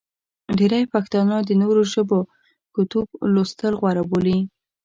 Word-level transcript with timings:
ډېری 0.57 0.81
پښتانه 0.93 1.35
د 1.43 1.49
نورو 1.61 1.81
ژبو 1.93 2.19
کتب 2.75 3.07
لوستل 3.33 3.73
غوره 3.81 4.03
بولي. 4.09 4.39